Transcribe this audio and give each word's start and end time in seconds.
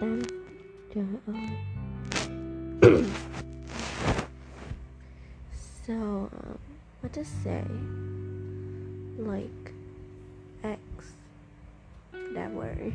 Tam 0.00 0.22
trời 0.94 1.04
ơi. 1.26 1.48
So 5.86 5.94
um, 5.94 6.56
what 7.02 7.12
to 7.12 7.22
say? 7.44 7.64
Like 9.18 9.72
X 10.62 11.04
that 12.12 12.50
word 12.54 12.92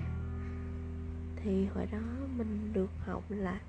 thì 1.35 1.65
hồi 1.65 1.85
đó 1.91 1.99
mình 2.37 2.73
được 2.73 2.89
học 3.05 3.23
là 3.29 3.59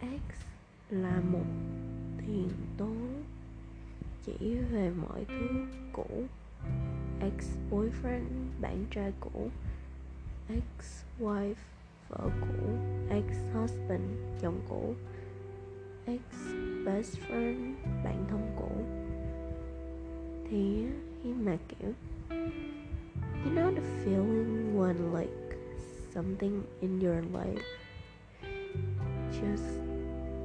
X 0.00 0.46
là 0.90 1.20
một 1.20 1.46
tiền 2.26 2.50
tố 2.78 2.92
chỉ 4.26 4.54
về 4.70 4.90
mọi 4.90 5.24
thứ 5.24 5.66
cũ. 5.92 6.24
Ex 7.20 7.56
boyfriend 7.70 8.24
bạn 8.60 8.84
trai 8.90 9.12
cũ. 9.20 9.50
Ex 10.48 11.04
wife 11.20 11.54
cũ 12.18 12.78
ex 13.08 13.24
husband 13.54 14.02
chồng 14.40 14.60
cũ 14.68 14.94
ex 16.06 16.20
best 16.86 17.18
friend 17.18 17.74
bạn 18.04 18.24
thân 18.28 18.40
cũ 18.56 18.70
thì 20.50 20.86
khi 21.22 21.32
mà 21.32 21.56
kiểu 21.68 21.92
you 23.44 23.50
know 23.54 23.74
the 23.74 23.82
feeling 24.04 24.78
when 24.78 25.20
like 25.20 25.56
something 26.14 26.62
in 26.80 27.00
your 27.00 27.24
life 27.32 27.62
just 29.32 29.82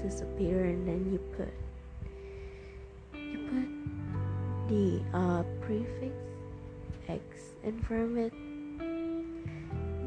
disappear 0.03 0.63
and 0.63 0.87
then 0.87 1.11
you 1.11 1.19
put 1.37 1.53
you 3.13 3.39
put 3.51 3.67
the 4.69 4.99
uh, 5.13 5.43
prefix 5.61 6.13
x 7.07 7.21
in 7.63 7.81
front 7.81 8.11
of 8.11 8.17
it 8.17 8.46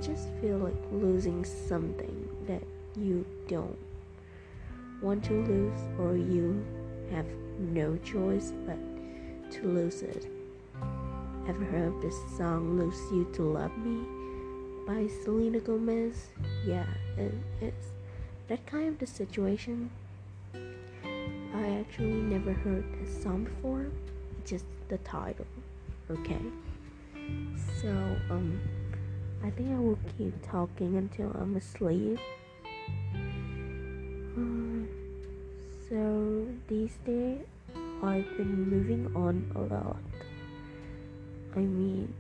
just 0.01 0.29
feel 0.41 0.59
like 0.59 0.75
losing 0.93 1.45
something 1.45 2.29
that 2.47 2.63
you 2.97 3.25
don't 3.49 3.79
want 5.03 5.25
to 5.25 5.33
lose 5.33 5.81
or 5.99 6.17
you 6.17 6.65
have 7.11 7.27
no 7.59 7.97
choice 7.99 8.53
but 8.67 8.79
to 9.51 9.67
lose 9.67 10.03
it. 10.03 10.27
Ever 11.49 11.65
heard 11.65 11.95
of 11.95 12.03
this 12.03 12.17
song 12.37 12.79
lose 12.79 12.99
you 13.13 13.29
to 13.35 13.43
love 13.43 13.77
me 13.79 14.05
by 14.87 15.09
selena 15.25 15.61
gomez? 15.61 16.29
Yeah 16.67 16.87
it, 17.17 17.35
it's 17.61 17.87
that 18.49 18.65
kind 18.67 18.89
of 18.89 18.99
the 18.99 19.07
situation 19.07 19.91
i 21.55 21.69
actually 21.81 22.23
never 22.23 22.53
heard 22.53 22.85
this 23.01 23.23
song 23.23 23.45
before 23.45 23.87
just 24.45 24.65
the 24.89 24.99
title 24.99 25.47
okay? 26.11 26.41
So 27.81 27.89
um 28.31 28.61
i 29.45 29.51
think 29.51 29.71
i 29.71 29.79
will 29.79 29.99
keep 30.17 30.35
talking 30.47 30.97
until 30.97 31.31
i'm 31.41 31.57
asleep 31.57 32.19
uh, 34.37 34.85
so 35.89 36.47
these 36.69 36.97
days 37.05 37.45
i've 38.03 38.37
been 38.37 38.69
moving 38.71 39.11
on 39.15 39.51
a 39.55 39.75
lot 39.75 39.97
i 41.57 41.61
mean 41.61 42.13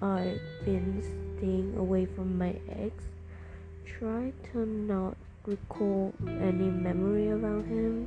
i've 0.00 0.40
been 0.64 1.02
staying 1.38 1.74
away 1.76 2.06
from 2.06 2.36
my 2.38 2.54
ex 2.70 2.94
try 3.84 4.32
to 4.52 4.66
not 4.66 5.16
recall 5.46 6.12
any 6.26 6.70
memory 6.70 7.30
about 7.30 7.64
him 7.64 8.06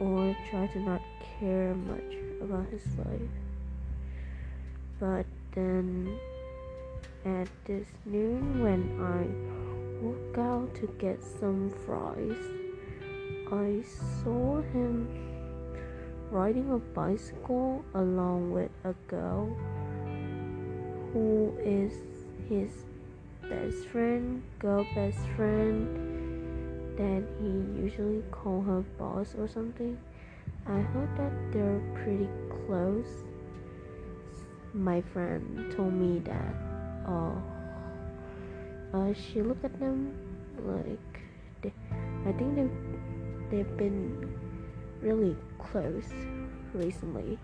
or 0.00 0.34
try 0.50 0.66
to 0.68 0.78
not 0.80 1.02
care 1.38 1.74
much 1.74 2.16
about 2.40 2.66
his 2.70 2.84
life. 2.98 3.34
But 5.00 5.26
then 5.54 6.18
at 7.24 7.48
this 7.64 7.88
noon 8.04 8.62
when 8.62 8.82
I 9.00 10.04
walked 10.04 10.38
out 10.38 10.74
to 10.76 10.86
get 10.98 11.22
some 11.22 11.70
fries, 11.84 12.36
I 13.50 13.82
saw 14.22 14.60
him 14.60 15.08
riding 16.30 16.70
a 16.70 16.78
bicycle 16.78 17.84
along 17.94 18.52
with 18.52 18.70
a 18.84 18.92
girl 19.08 19.56
who 21.12 21.56
is 21.64 21.92
his 22.48 22.70
best 23.42 23.88
friend, 23.88 24.42
girl 24.58 24.86
best 24.94 25.18
friend 25.36 26.98
that 26.98 27.22
he 27.40 27.82
usually 27.82 28.22
call 28.30 28.60
her 28.62 28.82
boss 28.98 29.34
or 29.38 29.48
something. 29.48 29.98
I 30.66 30.80
heard 30.80 31.16
that 31.16 31.32
they're 31.52 31.80
pretty 32.02 32.28
close. 32.66 33.24
My 34.74 35.00
friend 35.00 35.72
told 35.74 35.94
me 35.94 36.18
that 36.20 36.67
uh 38.94 39.12
she 39.12 39.42
looked 39.42 39.64
at 39.64 39.78
them 39.78 40.14
like 40.64 41.20
they, 41.62 41.72
I 42.26 42.32
think 42.32 42.56
they 42.56 42.68
they've 43.50 43.76
been 43.76 44.38
really 45.00 45.36
close 45.58 46.10
recently. 46.74 47.38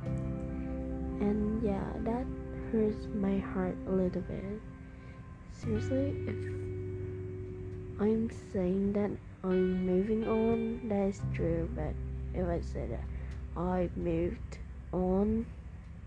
And 1.21 1.63
yeah, 1.63 1.85
that 2.01 2.27
hurts 2.73 3.07
my 3.15 3.39
heart 3.39 3.77
a 3.89 3.91
little 3.91 4.23
bit. 4.23 4.61
Seriously, 5.53 6.15
if 6.27 6.37
I'm 8.01 8.31
saying 8.53 8.93
that 8.95 9.11
I'm 9.45 9.87
moving 9.87 10.27
on, 10.27 10.89
that's 10.89 11.21
true, 11.35 11.69
but 11.75 11.95
if 12.35 12.47
I 12.49 12.61
said 12.61 12.91
that 12.91 13.05
I 13.61 13.89
moved 13.97 14.59
on, 14.93 15.47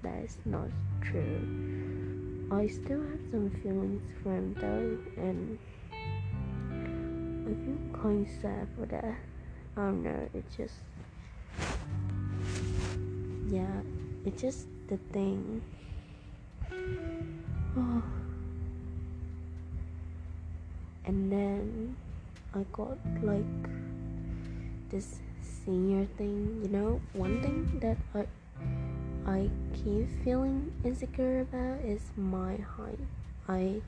that's 0.03 0.37
not 0.45 0.67
true. 1.01 1.86
I 2.49 2.67
still 2.67 3.01
have 3.01 3.19
some 3.29 3.49
feelings 3.61 4.01
for 4.23 4.31
him 4.31 4.55
though, 4.59 4.97
and 5.21 5.59
I 7.43 7.51
feel 7.65 8.01
kind 8.01 8.25
of 8.25 8.41
sad 8.41 8.67
for 8.77 8.85
that. 8.85 9.15
I 9.75 9.81
don't 9.81 10.01
know, 10.01 10.29
it's 10.33 10.55
just, 10.55 10.75
yeah, 13.49 13.81
it's 14.25 14.41
just 14.41 14.67
the 14.87 14.97
thing. 15.11 15.61
Oh. 17.77 18.03
And 21.07 21.31
then 21.31 21.95
I 22.53 22.65
got 22.73 22.97
like 23.23 23.45
this 24.89 25.19
senior 25.41 26.05
thing, 26.17 26.59
you 26.61 26.67
know. 26.67 26.99
One 27.13 27.41
thing 27.41 27.79
that 27.79 27.95
I 28.13 28.27
I 29.27 29.49
keep 29.73 30.07
feeling 30.23 30.71
insecure 30.85 31.41
about 31.41 31.83
is 31.83 32.01
my 32.15 32.55
height. 32.55 32.99
I 33.49 33.81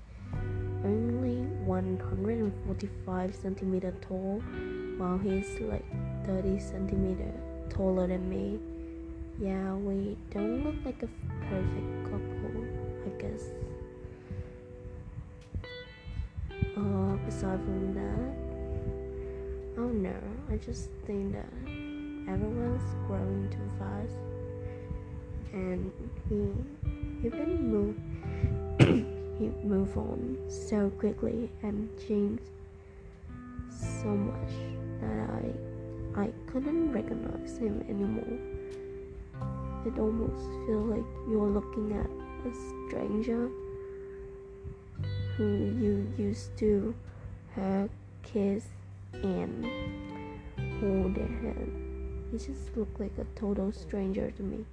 only 0.84 1.38
145 1.64 3.36
centimeter 3.36 3.94
tall, 4.02 4.44
while 4.98 5.18
he's 5.18 5.58
like 5.62 5.86
30 6.26 6.60
centimeter 6.60 7.32
taller 7.70 8.08
than 8.08 8.30
me. 8.30 8.60
Yeah, 9.40 9.76
we 9.76 10.18
don't 10.32 10.66
look 10.66 10.76
like 10.84 11.02
a 11.04 11.10
perfect 11.48 12.04
couple, 12.04 12.66
I 13.06 13.10
guess. 13.22 13.44
Uh, 16.76 17.16
aside 17.30 17.62
from 17.64 17.94
that, 17.94 18.36
oh 19.78 19.88
don't. 19.88 20.20
I 20.52 20.58
just 20.58 20.90
think 21.08 21.32
that 21.32 21.48
everyone's 22.28 22.84
growing 23.08 23.48
too 23.50 23.70
fast, 23.80 24.18
and 25.54 25.92
he 26.30 27.28
even 27.28 27.32
can 27.32 27.72
move 27.72 27.96
he 29.40 29.50
move 29.66 29.98
on 29.98 30.38
so 30.48 30.90
quickly 30.92 31.50
and 31.64 31.90
change 32.08 32.40
so 33.70 34.08
much 34.08 34.52
that 35.02 35.30
I 35.30 35.70
I 36.16 36.32
couldn't 36.48 36.92
recognize 36.92 37.58
him 37.58 37.86
anymore. 37.88 38.38
It 39.86 39.98
almost 39.98 40.50
feels 40.66 40.90
like 40.90 41.06
you're 41.30 41.48
looking 41.48 41.94
at 41.94 42.10
a 42.46 42.54
stranger 42.88 43.50
who 45.38 45.46
you 45.80 46.12
used 46.18 46.58
to 46.58 46.94
hug, 47.56 47.90
kiss, 48.24 48.66
and 49.14 49.66
hold 50.82 51.16
their 51.16 51.28
hand. 51.28 52.28
He 52.32 52.38
just 52.38 52.76
looked 52.76 53.00
like 53.00 53.14
a 53.18 53.40
total 53.40 53.72
stranger 53.72 54.32
to 54.32 54.44
me. 54.44 54.66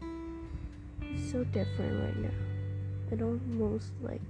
So 1.17 1.45
different 1.45 2.05
right 2.05 2.17
now. 2.17 3.11
It 3.11 3.23
almost 3.23 3.93
like 4.03 4.21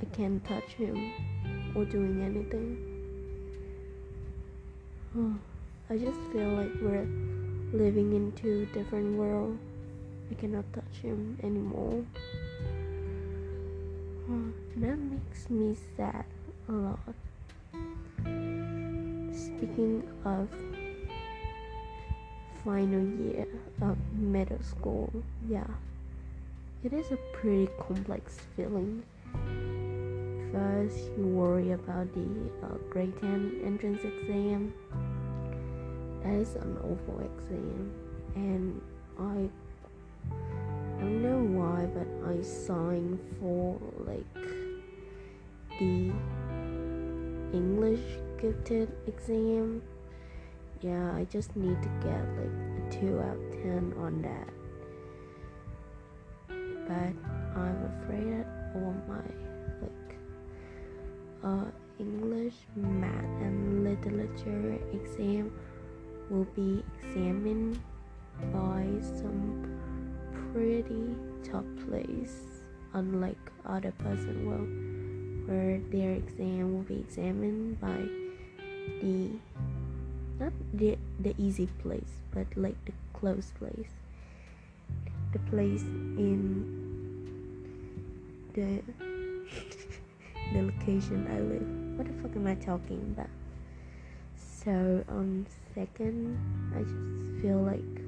I 0.00 0.04
can't 0.16 0.44
touch 0.46 0.72
him 0.72 1.12
or 1.74 1.84
doing 1.84 2.22
anything. 2.22 2.76
Hmm. 5.12 5.36
I 5.88 5.96
just 5.96 6.18
feel 6.32 6.48
like 6.48 6.72
we're 6.80 7.06
living 7.72 8.14
in 8.14 8.32
two 8.36 8.66
different 8.74 9.16
worlds. 9.18 9.60
I 10.30 10.34
cannot 10.34 10.64
touch 10.72 11.02
him 11.02 11.38
anymore. 11.42 12.04
And 14.28 14.54
that 14.76 14.98
makes 14.98 15.50
me 15.50 15.76
sad 15.96 16.24
a 16.68 16.72
lot. 16.72 17.14
Speaking 19.32 20.02
of 20.24 20.48
final 22.64 23.04
year 23.20 23.46
of 23.80 23.96
middle 24.12 24.62
school, 24.62 25.10
yeah, 25.48 25.66
it 26.84 26.92
is 26.92 27.10
a 27.10 27.18
pretty 27.32 27.68
complex 27.78 28.38
feeling. 28.56 29.02
first 30.52 30.98
you 31.16 31.26
worry 31.26 31.72
about 31.72 32.12
the 32.14 32.26
uh, 32.62 32.76
grade 32.90 33.12
10 33.20 33.62
entrance 33.64 34.02
exam. 34.02 34.74
That 36.22 36.34
is 36.34 36.54
an 36.56 36.76
awful 36.78 37.20
exam, 37.20 37.92
and 38.34 38.80
I 39.18 39.48
I 40.30 41.02
don't 41.02 41.22
know 41.22 41.40
why, 41.58 41.86
but 41.86 42.08
I 42.28 42.42
signed 42.42 43.18
for 43.40 43.80
like 44.04 44.34
the 45.78 46.12
English 47.52 48.04
gifted 48.40 48.92
exam. 49.06 49.82
Yeah, 50.80 51.14
I 51.14 51.24
just 51.24 51.54
need 51.56 51.76
to 51.82 51.88
get 52.00 52.24
like 52.40 52.94
a 52.94 53.00
2 53.00 53.20
out 53.20 53.36
of 53.36 53.52
10 53.52 53.94
on 53.98 54.22
that. 54.22 54.48
But 56.88 57.12
I'm 57.54 58.00
afraid 58.00 58.32
that 58.32 58.46
all 58.74 58.94
my 59.06 59.20
like 59.82 60.16
uh, 61.44 61.70
English, 61.98 62.54
math, 62.74 63.42
and 63.42 63.84
literature 63.84 64.78
exam 64.94 65.52
will 66.30 66.46
be 66.56 66.82
examined 67.02 67.78
by 68.50 68.86
some 69.02 69.78
pretty 70.52 71.14
top 71.42 71.64
place, 71.86 72.64
unlike 72.94 73.36
other 73.66 73.92
person 73.98 74.48
will, 74.48 74.66
where 75.46 75.78
their 75.90 76.12
exam 76.12 76.72
will 76.74 76.84
be 76.84 77.00
examined 77.00 77.78
by 77.80 78.00
the 79.02 79.30
not 80.40 80.52
the 80.72 80.96
the 81.20 81.34
easy 81.38 81.68
place, 81.82 82.12
but 82.32 82.46
like 82.56 82.76
the 82.86 82.92
close 83.12 83.52
place, 83.58 83.92
the 85.32 85.38
place 85.50 85.82
in 86.16 86.64
the 88.54 88.82
the 90.52 90.62
location 90.62 91.28
I 91.30 91.40
live. 91.40 91.68
What 91.98 92.06
the 92.08 92.22
fuck 92.22 92.34
am 92.34 92.46
I 92.46 92.54
talking 92.54 93.14
about? 93.14 93.28
So 94.64 95.04
on 95.08 95.46
second, 95.74 96.38
I 96.74 96.82
just 96.82 97.42
feel 97.42 97.60
like 97.62 98.00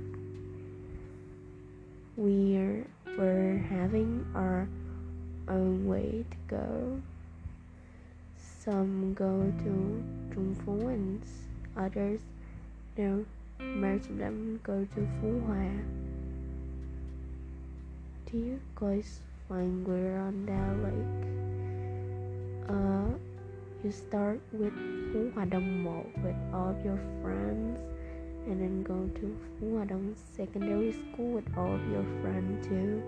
we're 2.17 2.87
we're 3.19 3.59
having 3.69 4.27
our 4.35 4.67
own 5.49 5.87
way 5.87 6.25
to 6.31 6.37
go. 6.49 7.03
Some 8.65 9.13
go 9.13 9.53
to 9.65 10.03
Trung 10.33 10.57
and 10.89 11.21
others, 11.77 12.21
no, 12.97 13.25
most 13.61 14.11
of 14.11 14.19
them 14.19 14.61
go 14.63 14.87
to 14.95 15.07
Hòa. 15.21 15.71
Do 18.31 18.39
you 18.39 18.61
guys 18.75 19.21
find 19.53 19.87
we're 19.87 20.19
on 20.19 20.47
that 20.49 20.73
like 20.81 21.13
uh 22.73 23.09
you 23.85 23.93
start 23.93 24.41
with 24.53 24.73
Đông 25.51 25.85
1 25.85 26.25
with 26.25 26.41
all 26.55 26.71
of 26.71 26.85
your 26.85 26.99
friends 27.21 27.81
and 28.47 28.57
then 28.63 28.83
go 28.83 28.97
to 29.21 29.27
Đông 29.61 30.15
Secondary 30.37 30.93
School 30.93 31.33
with 31.33 31.45
all 31.57 31.75
of 31.75 31.85
your 31.91 32.07
friends 32.23 32.67
too 32.67 33.03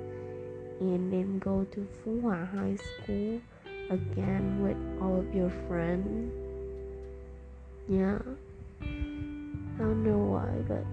and 0.80 1.12
then 1.12 1.38
go 1.38 1.64
to 1.72 1.88
Hòa 2.04 2.44
High 2.52 2.76
School 2.76 3.40
again 3.88 4.60
with 4.60 4.76
all 5.00 5.18
of 5.20 5.34
your 5.34 5.50
friends 5.66 6.32
yeah 7.88 8.18
don't 9.78 10.04
know 10.04 10.18
why 10.18 10.50
but 10.68 10.84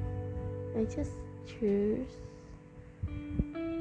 I 0.79 0.85
just 0.85 1.11
choose 1.45 2.07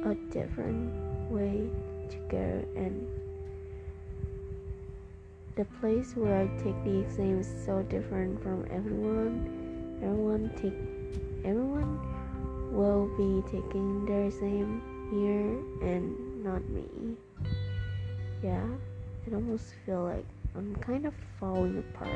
a 0.05 0.15
different 0.31 0.93
way 1.31 1.69
to 2.11 2.17
go 2.29 2.65
and 2.77 3.07
the 5.57 5.65
place 5.81 6.17
where 6.17 6.41
I 6.41 6.47
take 6.63 6.83
the 6.85 7.01
exam 7.01 7.41
is 7.41 7.53
so 7.67 7.83
different 7.83 8.43
from 8.43 8.65
everyone. 8.71 9.99
Everyone 10.03 10.51
take 10.57 10.79
everyone 11.45 12.01
will 12.73 13.09
be 13.17 13.43
taking 13.51 14.07
their 14.07 14.27
exam 14.27 14.81
here 15.11 15.89
and 15.89 16.45
not 16.45 16.67
me. 16.71 17.17
Yeah 18.43 18.67
I 19.31 19.35
almost 19.35 19.75
feel 19.85 20.05
like 20.05 20.25
I'm 20.57 20.75
kind 20.77 21.07
of 21.07 21.15
falling 21.39 21.79
apart. 21.79 22.09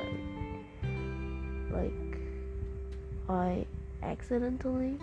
Like 1.71 2.24
I 3.29 3.67
accidentally? 4.03 4.99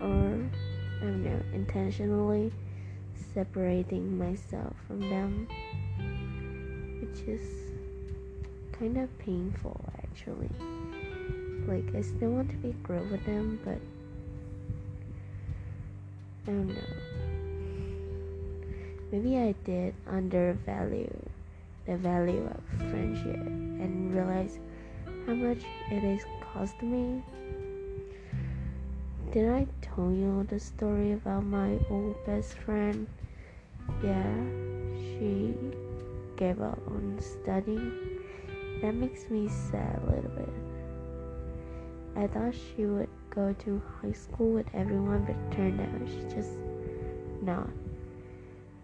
Or 0.00 0.06
I 0.06 1.00
don't 1.00 1.24
know 1.24 1.40
intentionally 1.52 2.52
separating 3.32 4.18
myself 4.18 4.74
from 4.86 5.00
them? 5.00 5.48
Which 7.00 7.28
is 7.28 7.40
kind 8.78 8.98
of 8.98 9.18
painful 9.18 9.80
actually. 9.98 10.50
Like 11.66 11.94
I 11.94 12.02
still 12.02 12.30
want 12.30 12.50
to 12.50 12.56
be 12.56 12.72
grow 12.82 13.02
with 13.10 13.24
them, 13.24 13.58
but 13.64 13.78
I 16.46 16.50
don't 16.50 16.68
know. 16.68 16.74
Maybe 19.10 19.38
I 19.38 19.54
did 19.64 19.94
undervalue 20.06 21.08
the 21.86 21.96
value 21.96 22.46
of 22.46 22.78
friendship 22.90 23.36
and 23.36 24.14
realize 24.14 24.58
how 25.26 25.34
much 25.34 25.62
it 25.90 26.04
is 26.04 26.24
cost 26.54 26.80
me. 26.82 27.20
Did 29.32 29.50
I 29.50 29.66
tell 29.82 30.12
you 30.12 30.46
the 30.48 30.60
story 30.60 31.12
about 31.12 31.44
my 31.44 31.78
old 31.90 32.14
best 32.24 32.54
friend? 32.58 33.08
Yeah, 34.02 34.34
she 34.94 35.54
gave 36.36 36.60
up 36.60 36.78
on 36.86 37.18
studying. 37.20 37.92
That 38.80 38.94
makes 38.94 39.28
me 39.30 39.48
sad 39.48 40.00
a 40.06 40.10
little 40.10 40.30
bit. 40.30 40.54
I 42.16 42.28
thought 42.28 42.54
she 42.54 42.86
would 42.86 43.08
go 43.30 43.52
to 43.64 43.82
high 44.00 44.12
school 44.12 44.52
with 44.52 44.66
everyone, 44.72 45.24
but 45.24 45.56
turned 45.56 45.80
out 45.80 46.08
she 46.08 46.22
just 46.34 46.52
not. 47.42 47.68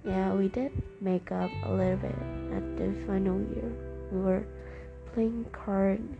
Yeah, 0.04 0.34
we 0.34 0.48
did 0.48 0.72
make 1.00 1.30
up 1.30 1.50
a 1.64 1.72
little 1.72 1.98
bit 1.98 2.16
at 2.52 2.76
the 2.76 2.92
final 3.06 3.38
year. 3.38 3.70
We 4.10 4.20
were 4.20 4.44
playing 5.14 5.46
cards 5.52 6.16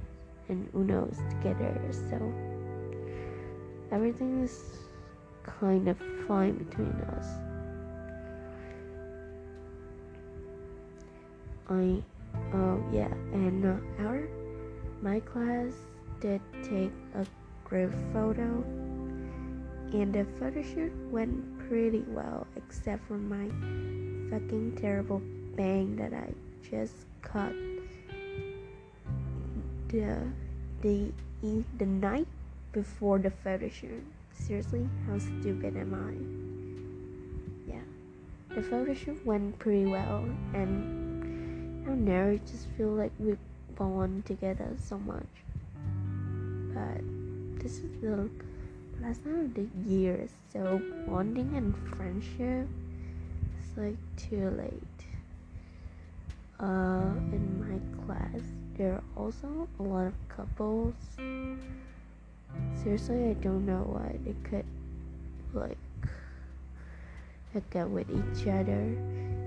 and 0.51 0.71
Unos 0.73 1.17
together, 1.31 1.81
so 1.91 2.19
everything 3.93 4.43
is 4.43 4.61
kind 5.45 5.89
of 5.89 5.97
fine 6.27 6.59
between 6.59 6.93
us. 7.17 7.27
I, 11.69 12.03
oh 12.53 12.83
yeah, 12.93 13.13
and 13.33 13.65
uh, 13.65 14.05
our 14.05 14.29
my 15.01 15.21
class 15.21 15.73
did 16.21 16.41
take 16.63 16.93
a 17.15 17.25
group 17.65 17.95
photo, 18.13 18.65
and 19.93 20.13
the 20.13 20.27
photo 20.39 20.63
shoot 20.63 20.93
went 21.11 21.59
pretty 21.69 22.05
well, 22.09 22.47
except 22.57 23.07
for 23.07 23.19
my 23.19 23.47
fucking 24.31 24.77
terrible 24.81 25.23
bang 25.57 25.97
that 25.97 26.13
I 26.13 26.33
just 26.69 27.07
cut 27.23 27.53
the 29.93 30.17
the 30.83 31.13
the 31.79 31.87
night 31.87 32.27
before 32.73 33.19
the 33.19 33.31
photo 33.31 33.69
shoot. 33.69 34.05
Seriously, 34.33 34.89
how 35.07 35.19
stupid 35.19 35.77
am 35.77 35.95
I? 35.95 37.73
Yeah, 37.73 38.55
the 38.55 38.63
photo 38.63 38.95
shoot 38.95 39.25
went 39.27 39.59
pretty 39.59 39.87
well, 39.87 40.25
and 40.55 41.85
I 41.85 41.89
don't 41.91 42.05
know, 42.05 42.31
I 42.31 42.37
just 42.51 42.67
feel 42.77 42.89
like 42.89 43.13
we 43.19 43.37
bond 43.77 44.27
together 44.27 44.77
so 44.77 44.99
much 44.99 45.25
but 46.75 47.01
this 47.63 47.79
is 47.79 48.01
the 48.01 48.29
last 49.01 49.25
time 49.25 49.41
of 49.41 49.55
the 49.55 49.67
year 49.87 50.27
so 50.53 50.81
bonding 51.07 51.51
and 51.57 51.75
friendship 51.97 52.69
is 53.61 53.77
like 53.77 53.97
too 54.17 54.51
late 54.51 54.99
uh 56.61 57.13
class 57.31 57.60
there 58.81 58.95
are 58.95 59.03
also 59.15 59.69
a 59.79 59.83
lot 59.83 60.07
of 60.07 60.15
couples 60.35 60.95
seriously 62.83 63.29
i 63.29 63.35
don't 63.35 63.67
know 63.67 63.85
why 63.95 64.19
they 64.25 64.35
could 64.49 64.65
like 65.53 65.77
hook 67.53 67.77
up 67.77 67.89
with 67.89 68.09
each 68.09 68.47
other 68.47 68.83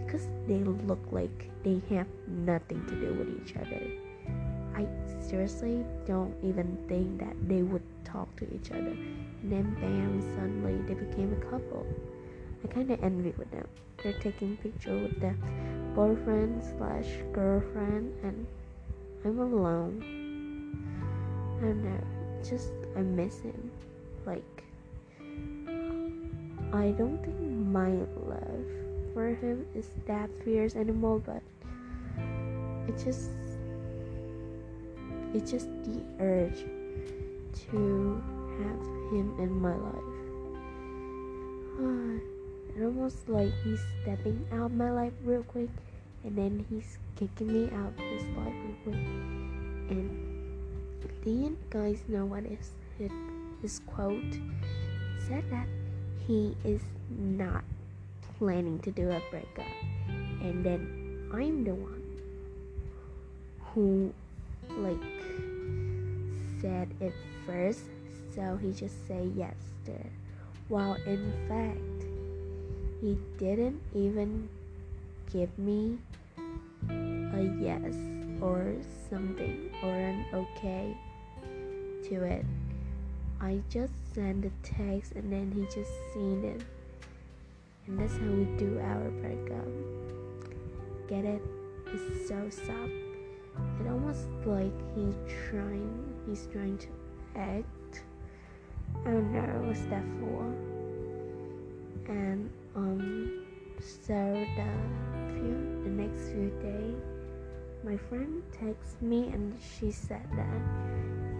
because 0.05 0.27
they 0.47 0.59
look 0.85 1.01
like 1.11 1.49
they 1.63 1.81
have 1.89 2.05
nothing 2.27 2.85
to 2.85 2.93
do 2.93 3.11
with 3.15 3.29
each 3.41 3.55
other 3.55 3.81
I 4.75 4.87
seriously 5.21 5.85
don't 6.07 6.33
even 6.43 6.77
think 6.87 7.19
that 7.19 7.35
they 7.47 7.61
would 7.61 7.83
talk 8.03 8.35
to 8.37 8.55
each 8.55 8.71
other. 8.71 8.89
And 8.89 9.51
then 9.51 9.75
bam, 9.79 10.19
suddenly 10.33 10.81
they 10.87 10.95
became 10.95 11.31
a 11.31 11.45
couple. 11.51 11.85
I 12.63 12.67
kind 12.73 12.89
of 12.89 13.03
envy 13.03 13.33
with 13.37 13.51
them. 13.51 13.67
They're 14.01 14.13
taking 14.13 14.57
picture 14.57 14.97
with 14.97 15.19
their 15.21 15.37
boyfriend 15.93 16.63
slash 16.63 17.05
girlfriend, 17.33 18.13
and 18.23 18.47
I'm 19.25 19.39
alone. 19.39 20.03
I 21.59 21.61
don't 21.61 21.83
know. 21.83 22.03
Just 22.43 22.71
I 22.95 22.99
miss 22.99 23.39
him. 23.39 23.71
Like 24.25 24.63
I 26.73 26.91
don't 26.91 27.23
think 27.23 27.39
my 27.39 27.91
love 28.27 28.65
for 29.13 29.27
him 29.27 29.65
is 29.75 29.89
that 30.07 30.29
fierce 30.43 30.75
anymore, 30.75 31.19
but 31.19 31.41
it 32.87 32.97
just 32.97 33.31
it's 35.33 35.51
just 35.51 35.67
the 35.83 36.01
urge 36.19 36.65
to 37.71 38.21
have 38.59 38.81
him 39.13 39.33
in 39.39 39.51
my 39.61 39.75
life. 39.75 40.13
it 42.75 42.83
almost 42.83 43.29
like 43.29 43.51
he's 43.63 43.79
stepping 44.01 44.45
out 44.51 44.71
my 44.73 44.91
life 44.91 45.13
real 45.23 45.43
quick 45.43 45.69
and 46.23 46.35
then 46.35 46.65
he's 46.69 46.97
kicking 47.15 47.53
me 47.53 47.69
out 47.75 47.93
of 47.93 47.97
his 47.97 48.23
life 48.37 48.53
real 48.65 48.75
quick. 48.83 48.95
And 49.89 50.33
you 51.25 51.57
guys 51.69 51.99
know 52.07 52.25
what 52.25 52.43
is 52.45 52.71
his, 52.97 53.11
his 53.61 53.81
quote? 53.87 54.33
said 55.27 55.43
that 55.49 55.67
he 56.27 56.55
is 56.65 56.81
not 57.09 57.63
planning 58.37 58.79
to 58.79 58.91
do 58.91 59.09
a 59.09 59.21
breakup. 59.29 59.65
And 60.41 60.65
then 60.65 61.29
I'm 61.33 61.63
the 61.63 61.73
one 61.73 62.03
who 63.73 64.13
like 64.77 64.97
said 66.61 66.89
it 66.99 67.13
first, 67.45 67.83
so 68.35 68.57
he 68.61 68.71
just 68.73 69.07
say 69.07 69.29
yes 69.35 69.55
it. 69.87 70.11
While 70.67 70.95
in 71.05 71.31
fact, 71.47 72.07
he 73.01 73.17
didn't 73.37 73.81
even 73.93 74.49
give 75.31 75.57
me 75.57 75.97
a 76.89 77.41
yes 77.59 77.95
or 78.41 78.75
something 79.09 79.71
or 79.83 79.93
an 79.93 80.25
okay 80.33 80.95
to 82.09 82.23
it. 82.23 82.45
I 83.39 83.61
just 83.69 83.93
sent 84.13 84.45
a 84.45 84.51
text 84.61 85.13
and 85.13 85.31
then 85.31 85.51
he 85.51 85.63
just 85.65 85.91
seen 86.13 86.43
it. 86.43 86.61
And 87.87 87.99
that's 87.99 88.13
how 88.13 88.25
we 88.25 88.45
do 88.57 88.79
our 88.79 89.09
breakup. 89.21 89.67
Get 91.09 91.25
it? 91.25 91.41
It's 91.87 92.27
so 92.27 92.49
soft. 92.49 92.91
It 93.79 93.87
almost 93.87 94.27
like 94.45 94.73
he's 94.95 95.15
trying 95.49 96.15
he's 96.27 96.47
trying 96.51 96.77
to 96.77 96.87
act. 97.35 98.03
I 99.05 99.11
don't 99.11 99.33
know 99.33 99.67
what's 99.67 99.81
that 99.81 100.03
for. 100.19 100.43
And 102.11 102.49
um 102.75 103.45
so 103.79 104.13
the 104.13 105.12
the 105.83 105.89
next 105.89 106.31
few 106.31 106.49
days 106.61 107.01
my 107.83 107.97
friend 107.97 108.41
texted 108.51 109.01
me 109.01 109.27
and 109.27 109.53
she 109.59 109.91
said 109.91 110.25
that 110.35 110.61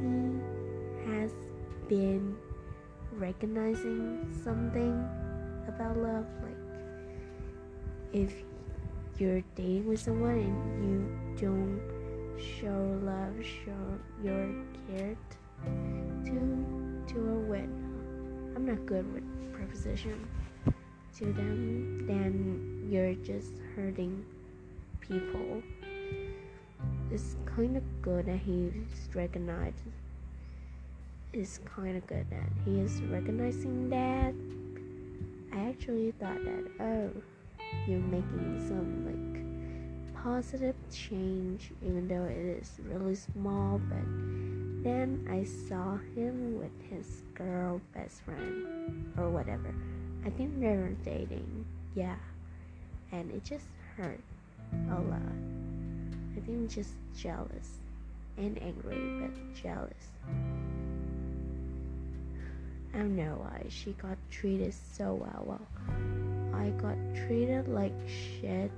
he 0.01 1.09
has 1.09 1.31
been 1.87 2.35
recognizing 3.13 4.27
something 4.43 4.93
about 5.67 5.95
love 5.95 6.25
like 6.41 6.57
if 8.11 8.33
you're 9.17 9.41
dating 9.55 9.87
with 9.87 9.99
someone 9.99 10.39
and 10.39 10.83
you 10.83 11.47
don't 11.47 11.79
show 12.37 12.99
love 13.03 13.33
show 13.41 13.83
your 14.21 14.49
care 14.89 15.15
to 16.25 16.35
to 17.07 17.19
or 17.19 17.39
with 17.47 17.69
i'm 18.55 18.65
not 18.65 18.85
good 18.85 19.05
with 19.13 19.23
preposition 19.53 20.27
to 21.15 21.25
them 21.33 22.05
then 22.07 22.85
you're 22.89 23.13
just 23.15 23.53
hurting 23.75 24.25
people 25.07 25.61
it's 27.11 27.35
kind 27.45 27.77
of 27.77 27.83
good 28.01 28.25
that 28.25 28.39
he's 28.39 28.73
recognized 29.13 29.77
is 31.31 31.59
kind 31.75 31.95
of 31.97 32.05
good 32.07 32.25
that 32.29 32.49
he 32.65 32.79
is 32.79 33.01
recognizing 33.03 33.89
that. 33.89 34.33
I 35.55 35.69
actually 35.69 36.11
thought 36.19 36.43
that, 36.43 36.65
oh, 36.79 37.09
you're 37.87 37.99
making 37.99 38.63
some 38.67 39.05
like 39.05 40.23
positive 40.23 40.75
change, 40.91 41.71
even 41.83 42.07
though 42.07 42.23
it 42.23 42.61
is 42.61 42.71
really 42.87 43.15
small. 43.15 43.79
But 43.89 44.05
then 44.83 45.27
I 45.29 45.43
saw 45.43 45.97
him 46.15 46.59
with 46.59 46.71
his 46.89 47.23
girl 47.35 47.81
best 47.93 48.21
friend 48.21 49.13
or 49.17 49.29
whatever. 49.29 49.73
I 50.25 50.29
think 50.29 50.59
they 50.59 50.67
were 50.67 50.95
dating, 51.03 51.65
yeah, 51.95 52.15
and 53.11 53.29
it 53.31 53.43
just 53.43 53.67
hurt 53.97 54.21
a 54.89 54.99
lot. 54.99 55.19
I 56.35 56.39
think 56.41 56.69
just 56.69 56.91
jealous 57.17 57.79
and 58.37 58.61
angry, 58.61 59.21
but 59.21 59.55
jealous. 59.61 59.93
I 62.93 62.97
don't 62.97 63.15
know 63.15 63.37
why 63.41 63.65
she 63.69 63.93
got 63.93 64.17
treated 64.29 64.73
so 64.73 65.13
well. 65.15 65.43
Well, 65.45 65.67
I 66.53 66.69
got 66.69 66.97
treated 67.25 67.67
like 67.67 67.93
shit, 68.07 68.71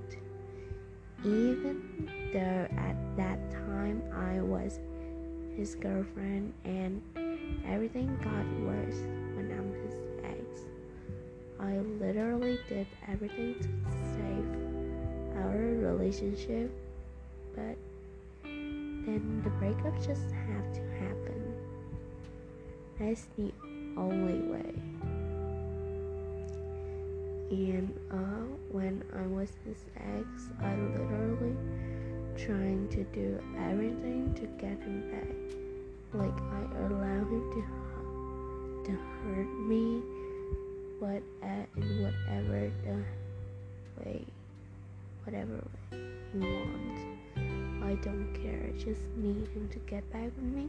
even 1.22 2.08
though 2.32 2.66
at 2.78 2.96
that 3.16 3.50
time 3.50 4.02
I 4.14 4.40
was 4.40 4.78
his 5.56 5.74
girlfriend, 5.74 6.52
and 6.64 7.02
everything 7.66 8.06
got 8.22 8.46
worse 8.64 9.00
when 9.34 9.52
I'm 9.52 9.72
his 9.84 9.94
ex. 10.24 10.66
I 11.60 11.78
literally 11.78 12.58
did 12.68 12.86
everything 13.08 13.54
to 13.60 13.68
our 15.46 15.92
relationship, 15.92 16.70
but 17.54 17.76
then 18.42 19.40
the 19.44 19.50
breakup 19.50 19.94
just 19.96 20.30
had 20.30 20.74
to 20.74 20.80
happen. 20.98 21.54
That's 22.98 23.26
the 23.36 23.52
only 23.96 24.40
way. 24.48 24.74
And 27.50 27.94
uh, 28.10 28.56
when 28.72 29.04
I 29.16 29.26
was 29.26 29.50
his 29.64 29.84
ex, 29.96 30.26
I 30.60 30.74
literally 30.74 31.56
trying 32.36 32.88
to 32.90 33.04
do 33.04 33.38
everything 33.70 34.34
to 34.34 34.46
get 34.60 34.78
him 34.82 35.10
back. 35.10 35.36
Like 36.12 36.38
I 36.40 36.86
allow 36.86 37.20
him 37.24 37.50
to 37.52 37.86
to 38.86 38.92
hurt 38.92 39.52
me, 39.66 40.02
but 41.00 41.22
uh, 41.42 41.66
in 41.76 42.02
whatever 42.02 42.70
the 42.84 43.04
way, 44.00 44.24
whatever 45.26 45.62
he 46.32 46.38
wants. 46.38 47.02
I 47.84 47.94
don't 48.02 48.32
care. 48.42 48.70
I 48.72 48.78
just 48.78 49.02
need 49.16 49.48
him 49.48 49.68
to 49.72 49.78
get 49.80 50.10
back 50.12 50.30
with 50.36 50.44
me. 50.44 50.68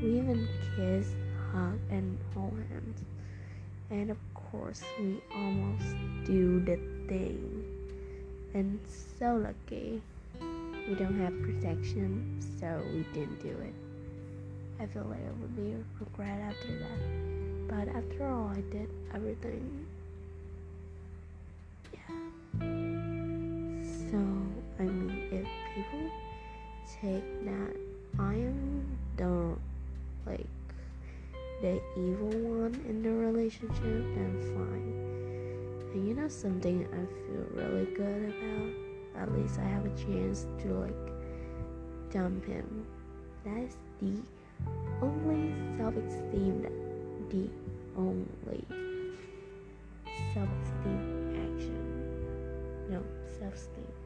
we 0.00 0.18
even 0.18 0.48
kiss, 0.76 1.12
hug, 1.52 1.78
and 1.90 2.16
hold 2.32 2.58
hands. 2.70 3.02
And 3.90 4.10
of 4.10 4.18
course, 4.34 4.82
we 4.98 5.20
almost 5.34 5.84
do 6.24 6.60
the 6.60 6.76
thing. 7.08 7.64
And 8.54 8.78
so 9.18 9.36
lucky. 9.36 10.00
We 10.88 10.94
don't 10.94 11.18
have 11.18 11.32
protection, 11.42 12.40
so 12.60 12.80
we 12.92 13.04
didn't 13.14 13.40
do 13.42 13.48
it. 13.48 13.74
I 14.80 14.86
feel 14.86 15.06
like 15.08 15.20
it 15.20 15.34
would 15.40 15.56
be 15.56 15.74
regret 15.98 16.40
after 16.40 16.78
that. 16.78 17.68
But 17.68 17.88
after 17.96 18.26
all, 18.26 18.48
I 18.48 18.60
did 18.70 18.90
everything. 19.14 19.86
People 25.90 26.10
take 27.00 27.44
that 27.44 27.76
I 28.18 28.34
am 28.34 28.98
the 29.16 29.56
like 30.26 30.46
the 31.60 31.80
evil 31.96 32.28
one 32.28 32.74
in 32.88 33.02
the 33.02 33.10
relationship, 33.10 33.80
then 33.80 34.40
fine. 34.54 35.92
And 35.92 36.08
you 36.08 36.14
know 36.14 36.28
something 36.28 36.86
I 36.92 37.06
feel 37.14 37.62
really 37.62 37.86
good 37.94 38.34
about? 38.34 39.22
At 39.22 39.32
least 39.32 39.58
I 39.58 39.64
have 39.64 39.86
a 39.86 39.96
chance 39.96 40.46
to 40.60 40.74
like 40.74 42.12
dump 42.12 42.44
him. 42.46 42.86
That's 43.44 43.76
the 44.00 44.16
only 45.02 45.54
self-esteem 45.78 46.62
that 46.62 46.72
the 47.30 47.48
only 47.96 48.64
self-esteem 50.34 51.00
action. 51.44 52.90
No, 52.90 53.02
self-esteem 53.38 54.03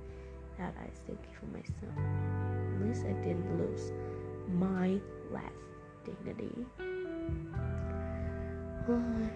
that 0.58 0.74
I 0.80 0.88
still 0.94 1.16
give 1.16 1.34
for 1.38 1.46
myself 1.46 1.94
at 2.80 2.86
least 2.86 3.04
I 3.04 3.12
didn't 3.24 3.58
lose 3.58 3.92
my 4.52 5.00
last 5.32 5.52
dignity. 6.04 6.66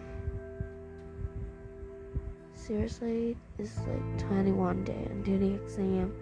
Seriously, 2.55 3.37
it's 3.59 3.77
like 3.79 4.19
21 4.29 4.85
day 4.85 5.07
until 5.11 5.39
the 5.39 5.55
exam, 5.55 6.15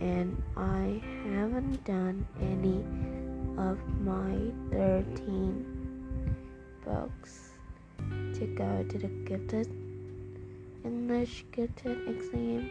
and 0.00 0.42
I 0.56 1.02
haven't 1.24 1.84
done 1.84 2.26
any 2.40 2.84
of 3.62 3.78
my 4.00 4.50
13 4.70 6.34
books 6.84 7.50
to 8.32 8.46
go 8.56 8.84
to 8.88 8.98
the 8.98 9.08
gifted 9.26 9.68
English 10.84 11.44
gifted 11.52 12.08
exam. 12.08 12.70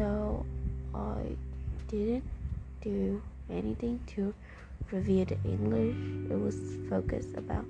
So 0.00 0.46
I 0.94 1.36
didn't 1.88 2.24
do 2.80 3.20
anything 3.50 4.00
to 4.14 4.32
review 4.90 5.26
the 5.26 5.36
English. 5.44 5.94
It 6.30 6.40
was 6.40 6.58
focused 6.88 7.36
about 7.36 7.66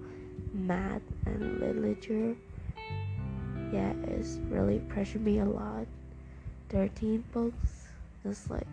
math 0.55 1.03
and 1.27 1.59
literature. 1.59 2.37
Yeah, 3.73 3.93
it's 4.05 4.39
really 4.49 4.79
pressured 4.79 5.23
me 5.23 5.41
a 5.41 5.45
lot. 5.45 5.89
13 6.69 7.25
books. 7.33 7.89
just 8.23 8.49
like 8.49 8.69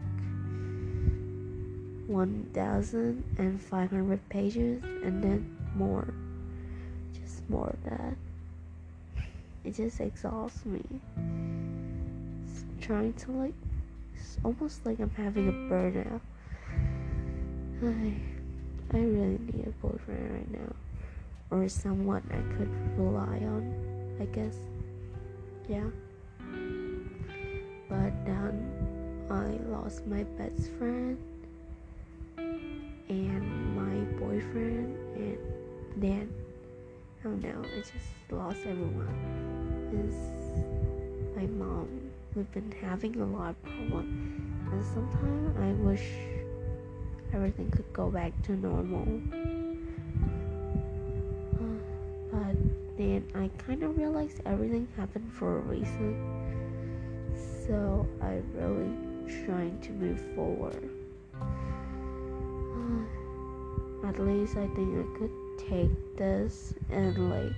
1,500 2.05 4.29
pages 4.29 4.83
and 4.83 5.23
then 5.23 5.57
more. 5.75 6.13
Just 7.19 7.49
more 7.49 7.69
of 7.69 7.83
that. 7.85 8.13
It 9.63 9.73
just 9.73 9.99
exhausts 9.99 10.63
me. 10.63 10.83
It's 12.87 12.93
trying 12.93 13.13
to 13.13 13.31
like, 13.31 13.53
it's 14.15 14.37
almost 14.45 14.85
like 14.85 14.99
I'm 14.99 15.09
having 15.09 15.49
a 15.49 15.51
burnout. 15.51 16.21
I, 17.83 18.13
I 18.95 19.01
really 19.01 19.39
need 19.51 19.67
a 19.67 19.71
boyfriend 19.85 20.31
right 20.31 20.51
now. 20.51 20.73
Or 21.51 21.67
someone 21.67 22.23
I 22.31 22.39
could 22.55 22.71
rely 22.97 23.39
on, 23.39 24.17
I 24.21 24.25
guess. 24.27 24.55
Yeah. 25.67 25.83
But 27.89 28.25
then 28.25 29.27
I 29.29 29.57
lost 29.69 30.07
my 30.07 30.23
best 30.23 30.71
friend 30.79 31.17
and 32.37 33.75
my 33.75 34.17
boyfriend 34.17 34.95
and 35.17 35.37
then 35.97 36.33
oh 37.25 37.31
no, 37.31 37.61
I 37.65 37.79
just 37.79 37.91
lost 38.31 38.59
everyone. 38.65 39.11
Is 39.91 41.35
my 41.35 41.47
mom. 41.47 42.06
We've 42.37 42.51
been 42.51 42.71
having 42.83 43.19
a 43.19 43.25
lot 43.25 43.49
of 43.49 43.63
problems 43.63 44.71
and 44.71 44.85
sometimes 44.93 45.57
I 45.57 45.71
wish 45.83 46.03
everything 47.33 47.71
could 47.71 47.91
go 47.93 48.11
back 48.11 48.31
to 48.43 48.51
normal. 48.51 49.07
Uh, 51.57 51.79
but 52.31 52.55
then 52.95 53.25
I 53.33 53.49
kind 53.57 53.81
of 53.81 53.97
realized 53.97 54.41
everything 54.45 54.87
happened 54.95 55.33
for 55.33 55.57
a 55.57 55.61
reason. 55.61 56.13
So 57.65 58.07
I'm 58.21 58.45
really 58.53 58.93
trying 59.47 59.79
to 59.81 59.91
move 59.93 60.21
forward. 60.35 60.91
Uh, 61.41 63.05
at 64.07 64.19
least 64.19 64.57
I 64.57 64.67
think 64.75 64.95
I 64.95 65.17
could 65.17 65.31
take 65.57 66.17
this 66.17 66.75
in 66.91 67.31
like 67.31 67.51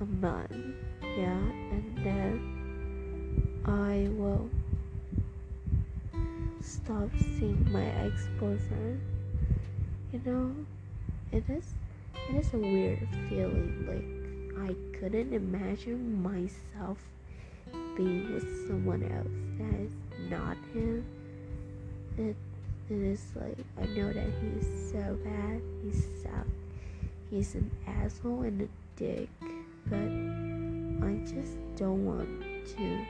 a 0.00 0.04
month, 0.06 0.74
yeah, 1.16 1.40
and 1.72 1.98
then 2.04 3.62
I 3.64 4.08
will 4.20 4.50
stop 6.60 7.08
seeing 7.18 7.66
my 7.72 7.86
ex-boyfriend. 8.04 9.00
You 10.12 10.20
know, 10.24 10.54
it 11.32 11.48
is 11.48 11.64
it 12.28 12.36
is 12.36 12.52
a 12.54 12.58
weird 12.58 13.08
feeling. 13.28 13.86
Like 13.86 14.70
I 14.70 14.98
couldn't 14.98 15.32
imagine 15.32 16.22
myself 16.22 16.98
being 17.96 18.32
with 18.34 18.68
someone 18.68 19.02
else 19.02 19.26
that 19.58 19.80
is 19.80 19.92
not 20.28 20.56
him. 20.74 21.04
It 22.18 22.36
it 22.90 23.02
is 23.02 23.22
like 23.34 23.58
I 23.80 23.86
know 23.94 24.12
that 24.12 24.30
he's 24.40 24.92
so 24.92 25.18
bad, 25.24 25.60
he's 25.82 26.04
suck, 26.22 26.46
he's 27.30 27.54
an 27.54 27.70
asshole 27.86 28.42
and 28.42 28.62
a 28.62 28.68
dick, 28.96 29.28
but 29.88 30.25
I 31.06 31.14
just 31.18 31.56
don't 31.76 32.04
want 32.04 32.28
to 32.76 33.06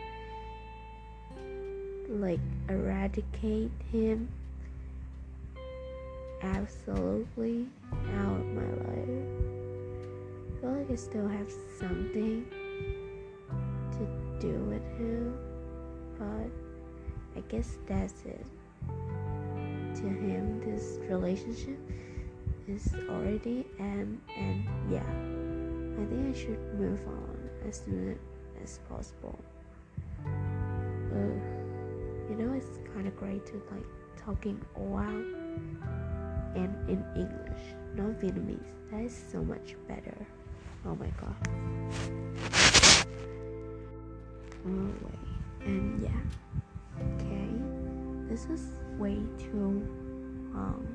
like 2.10 2.40
eradicate 2.68 3.70
him 3.90 4.28
absolutely 6.42 7.66
out 8.14 8.38
of 8.38 8.46
my 8.48 8.68
life. 8.84 9.24
I 10.52 10.60
feel 10.60 10.70
like 10.72 10.90
I 10.90 10.94
still 10.94 11.26
have 11.26 11.50
something 11.78 12.46
to 13.92 14.06
do 14.40 14.52
with 14.64 14.84
him, 14.98 15.38
but 16.18 16.50
I 17.34 17.40
guess 17.48 17.78
that's 17.86 18.26
it. 18.26 18.44
To 18.86 20.02
him, 20.02 20.60
this 20.60 20.98
relationship 21.08 21.78
is 22.68 22.92
already 23.08 23.64
end, 23.78 24.20
and 24.36 24.66
yeah, 24.90 25.00
I 25.00 26.04
think 26.10 26.36
I 26.36 26.38
should 26.38 26.60
move 26.78 27.00
on 27.08 27.25
as 27.66 27.82
soon 27.84 28.18
as 28.62 28.78
possible. 28.88 29.38
You 32.28 32.34
know, 32.36 32.52
it's 32.52 32.78
kind 32.92 33.06
of 33.06 33.16
great 33.16 33.46
to 33.46 33.62
like 33.70 33.86
talking 34.16 34.60
all 34.74 34.98
out 34.98 35.24
and 36.54 36.74
in 36.88 37.04
English, 37.14 37.74
not 37.94 38.20
Vietnamese. 38.20 38.72
That 38.90 39.02
is 39.02 39.14
so 39.32 39.42
much 39.42 39.76
better. 39.88 40.26
Oh 40.84 40.94
my 40.96 41.10
god. 41.20 41.36
Oh 44.66 44.90
wait, 45.04 45.66
and 45.66 46.02
yeah. 46.02 46.22
Okay, 47.14 47.48
this 48.28 48.46
is 48.46 48.62
way 48.98 49.18
too 49.38 49.86
long. 50.52 50.86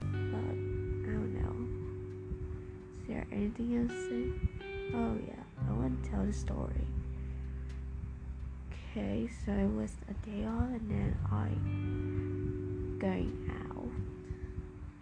But 0.00 0.06
I 0.08 1.12
don't 1.12 1.32
know. 1.40 1.54
Is 2.92 2.98
there 3.06 3.26
anything 3.32 3.76
else 3.78 3.92
to 3.92 4.08
say? 4.08 4.69
Oh 4.94 5.16
yeah, 5.26 5.42
I 5.68 5.72
want 5.72 6.02
to 6.02 6.10
tell 6.10 6.24
the 6.24 6.32
story. 6.32 6.86
Okay, 8.92 9.28
so 9.44 9.52
it 9.52 9.70
was 9.70 9.92
a 10.08 10.14
day 10.26 10.44
off 10.44 10.68
and 10.68 10.90
then 10.90 11.16
I 11.30 11.48
going 13.00 13.50
out. 13.68 13.88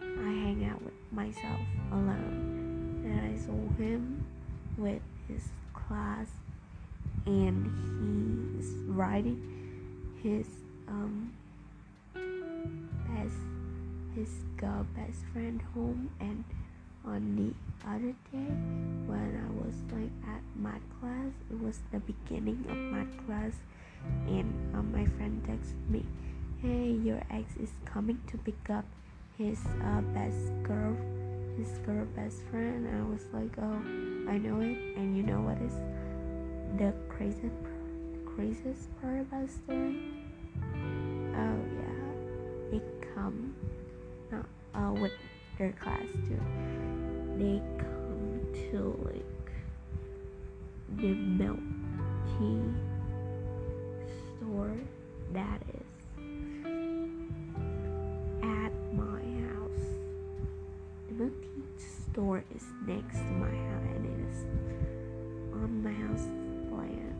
I 0.01 0.29
hang 0.29 0.65
out 0.65 0.81
with 0.83 0.93
myself 1.11 1.59
alone. 1.91 3.01
And 3.03 3.33
I 3.33 3.37
saw 3.37 3.81
him 3.81 4.25
with 4.77 5.01
his 5.27 5.49
class 5.73 6.27
and 7.25 8.55
he's 8.57 8.71
riding 8.87 9.41
his 10.21 10.47
um 10.87 11.33
best 12.13 13.35
his 14.15 14.29
girl 14.57 14.85
best 14.95 15.19
friend 15.33 15.61
home 15.73 16.09
and 16.19 16.43
on 17.09 17.35
the 17.35 17.89
other 17.89 18.13
day 18.31 18.51
when 19.09 19.29
I 19.41 19.49
was 19.65 19.75
like 19.91 20.11
at 20.29 20.41
math 20.55 20.85
class 20.99 21.33
it 21.49 21.59
was 21.59 21.79
the 21.91 21.99
beginning 21.99 22.65
of 22.69 22.77
math 22.77 23.25
class 23.25 23.53
and 24.27 24.53
um, 24.75 24.91
my 24.91 25.05
friend 25.17 25.41
texted 25.47 25.89
me 25.89 26.05
hey 26.61 26.91
your 27.03 27.21
ex 27.31 27.55
is 27.57 27.71
coming 27.85 28.19
to 28.27 28.37
pick 28.37 28.69
up 28.69 28.85
his 29.37 29.59
uh, 29.83 30.01
best 30.13 30.51
girl 30.63 30.95
his 31.57 31.77
girl 31.79 32.05
best 32.15 32.41
friend. 32.49 32.87
And 32.87 33.01
I 33.01 33.09
was 33.09 33.25
like 33.33 33.53
oh 33.61 33.81
I 34.31 34.37
know 34.37 34.59
it 34.61 34.77
and 34.97 35.17
you 35.17 35.23
know 35.23 35.41
what 35.41 35.57
is 35.61 35.75
the 36.77 36.93
craziest 37.09 37.55
craziest 38.25 39.01
part 39.01 39.21
about 39.21 39.47
the 39.47 39.53
story? 39.53 39.99
Oh 41.35 41.59
yeah. 41.79 42.71
They 42.71 42.81
come 43.15 43.55
not 44.31 44.45
uh, 44.75 44.91
with 44.93 45.11
their 45.57 45.73
class 45.73 46.07
too 46.27 46.39
they 47.39 47.61
come 47.77 48.41
to 48.69 48.99
like 49.05 49.51
the 50.97 51.13
milk 51.13 51.59
tea 52.37 52.59
store 54.35 54.75
that 55.31 55.61
is 55.73 55.87
at 58.43 58.73
my 58.91 59.23
house. 59.47 59.87
The 61.07 61.13
milk 61.13 61.33
tea 61.41 61.85
store 62.11 62.43
is 62.53 62.65
next 62.85 63.19
to 63.19 63.31
my 63.31 63.47
house 63.47 63.87
and 63.95 64.05
it 64.05 64.19
is 64.29 64.43
on 65.53 65.81
my 65.81 65.93
house 65.93 66.27
plan. 66.67 67.15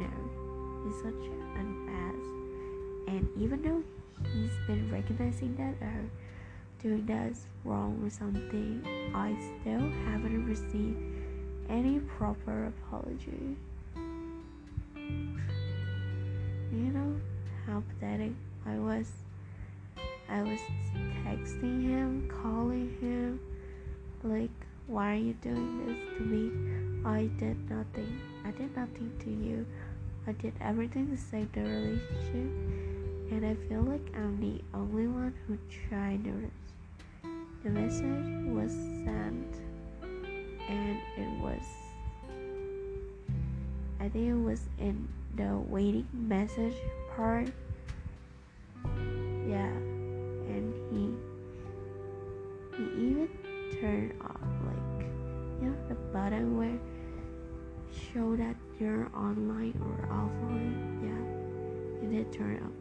No, 0.00 0.12
he's 0.84 0.96
such 1.02 1.28
an 1.56 1.68
ass. 1.92 2.26
And 3.14 3.28
even 3.36 3.60
though 3.60 3.82
he's 4.32 4.56
been 4.66 4.90
recognizing 4.90 5.54
that 5.56 5.74
or 5.84 6.10
doing 6.82 7.06
that 7.06 7.32
is 7.32 7.46
wrong 7.64 8.00
or 8.04 8.10
something, 8.10 8.82
I 9.14 9.34
still 9.60 9.90
haven't 10.06 10.46
received 10.46 10.98
any 11.68 12.00
proper 12.00 12.66
apology. 12.66 13.56
You 16.72 16.92
know 16.92 17.20
how 17.66 17.82
pathetic 17.88 18.32
I 18.66 18.78
was. 18.78 19.10
I 20.28 20.42
was 20.42 20.60
texting 21.24 21.82
him, 21.82 22.28
calling 22.42 22.94
him, 23.00 23.40
like, 24.22 24.50
why 24.86 25.12
are 25.12 25.16
you 25.16 25.32
doing 25.34 25.86
this 25.86 25.98
to 26.16 26.22
me? 26.22 26.50
I 27.06 27.26
did 27.38 27.70
nothing. 27.70 28.20
I 28.44 28.50
did 28.50 28.76
nothing 28.76 29.10
to 29.20 29.30
you. 29.30 29.66
I 30.26 30.32
did 30.32 30.52
everything 30.60 31.10
to 31.10 31.16
save 31.16 31.50
the 31.52 31.62
relationship, 31.62 32.50
and 33.30 33.44
I 33.44 33.54
feel 33.68 33.82
like 33.82 34.06
I'm 34.14 34.40
the 34.40 34.62
only 34.76 35.06
one 35.06 35.34
who 35.46 35.58
tried 35.88 36.24
to. 36.24 36.50
The 37.62 37.70
message 37.70 38.46
was 38.46 38.72
sent, 39.04 39.60
and 40.68 40.98
it 41.16 41.30
was. 41.42 41.62
I 44.00 44.08
think 44.08 44.28
it 44.30 44.34
was 44.34 44.60
in 44.78 45.08
the 45.36 45.58
waiting 45.68 46.06
message 46.12 46.76
part. 47.14 47.48
Yeah, 49.46 49.72
and 50.48 50.72
he 50.90 51.14
he 52.76 52.84
even 53.10 53.28
turned 53.80 54.14
off 54.22 54.40
like 54.64 55.06
you 55.60 55.68
know 55.68 55.76
the 55.88 55.96
button 56.12 56.56
where 56.56 56.78
show 58.12 58.36
that 58.36 58.56
you're 58.78 59.10
online 59.14 59.74
or 59.82 60.08
offline. 60.08 61.02
Yeah, 61.02 62.06
it 62.06 62.10
did 62.10 62.32
turn 62.32 62.60
that 62.62 62.77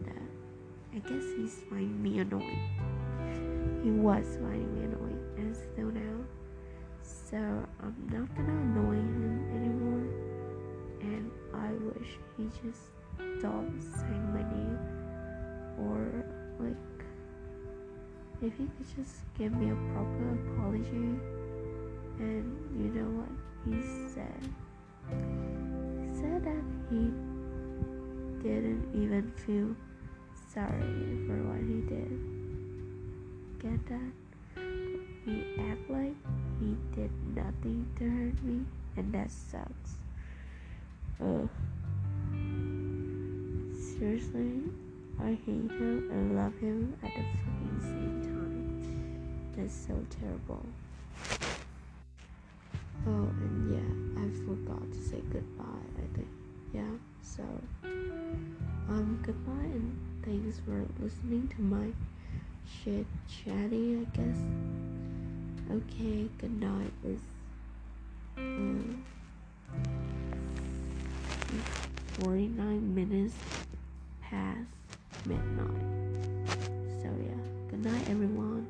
I 0.97 0.99
guess 1.01 1.25
he's 1.37 1.59
finding 1.69 2.01
me 2.01 2.17
annoying. 2.17 2.59
He 3.83 3.91
was 3.91 4.25
finding 4.41 4.73
me 4.73 4.85
annoying, 4.85 5.21
and 5.37 5.55
still 5.55 5.91
now. 5.91 6.25
So 7.03 7.37
I'm 7.37 7.95
not 8.11 8.35
gonna 8.35 8.49
annoy 8.49 8.95
him 8.95 9.45
anymore. 9.53 10.07
And 11.01 11.29
I 11.53 11.69
wish 11.85 12.17
he 12.35 12.49
just 12.65 12.81
stopped 13.37 13.83
saying 13.83 14.33
my 14.33 14.41
name, 14.41 14.79
or 15.85 16.25
like 16.59 17.05
if 18.41 18.57
he 18.57 18.65
could 18.65 18.95
just 18.95 19.17
give 19.37 19.51
me 19.51 19.69
a 19.69 19.75
proper 19.93 20.31
apology. 20.49 21.13
And 22.17 22.57
you 22.75 22.89
know 22.89 23.21
what 23.21 23.29
he 23.65 23.79
said? 24.09 24.41
He 25.11 26.19
said 26.19 26.43
that 26.43 26.63
he 26.89 27.11
didn't 28.41 28.89
even 28.95 29.31
feel 29.45 29.75
sorry 30.53 31.19
for 31.27 31.37
what 31.43 31.61
he 31.61 31.81
did. 31.87 32.19
Get 33.59 33.85
that? 33.87 34.13
He 35.25 35.43
act 35.59 35.89
like 35.89 36.15
he 36.59 36.77
did 36.95 37.11
nothing 37.35 37.85
to 37.97 38.09
hurt 38.09 38.43
me, 38.43 38.65
and 38.95 39.13
that 39.13 39.29
sucks. 39.29 39.97
Ugh. 41.21 41.49
Seriously, 43.99 44.63
I 45.19 45.37
hate 45.45 45.71
him 45.71 46.09
and 46.11 46.35
love 46.35 46.57
him 46.59 46.95
at 47.03 47.09
the 47.09 47.23
fucking 47.23 47.79
same 47.81 48.21
time. 48.23 49.53
That's 49.57 49.73
so 49.73 49.95
terrible. 50.21 50.65
Oh, 53.05 53.29
and 53.41 53.73
yeah, 53.73 54.21
I 54.21 54.29
forgot 54.45 54.91
to 54.91 54.97
say 54.97 55.21
goodbye, 55.31 55.63
I 55.97 56.15
think. 56.15 56.27
Yeah, 56.73 56.97
so, 57.21 57.43
um, 57.83 59.19
goodbye 59.25 59.51
and 59.53 60.06
thanks 60.27 60.59
for 60.59 60.85
listening 61.01 61.47
to 61.55 61.61
my 61.61 61.87
shit 62.83 63.05
chatty, 63.29 63.97
I 64.01 64.17
guess. 64.17 64.37
Okay, 65.71 66.27
good 66.37 66.59
night. 66.59 66.91
It's 67.05 67.21
um, 68.35 69.05
49 72.19 72.93
minutes 72.93 73.35
past 74.21 74.67
midnight. 75.25 76.49
So, 77.01 77.09
yeah, 77.23 77.69
good 77.69 77.85
night, 77.85 78.09
everyone. 78.09 78.67